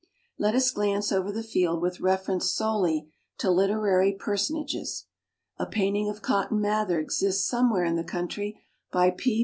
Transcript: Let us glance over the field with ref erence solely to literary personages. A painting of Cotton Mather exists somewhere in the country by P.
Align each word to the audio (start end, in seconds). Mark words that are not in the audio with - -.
Let 0.39 0.55
us 0.55 0.71
glance 0.71 1.11
over 1.11 1.31
the 1.31 1.43
field 1.43 1.79
with 1.79 1.99
ref 1.99 2.25
erence 2.25 2.41
solely 2.41 3.11
to 3.37 3.51
literary 3.51 4.13
personages. 4.13 5.05
A 5.59 5.67
painting 5.67 6.09
of 6.09 6.23
Cotton 6.23 6.59
Mather 6.59 6.99
exists 6.99 7.47
somewhere 7.47 7.85
in 7.85 7.97
the 7.97 8.03
country 8.03 8.63
by 8.91 9.11
P. 9.11 9.39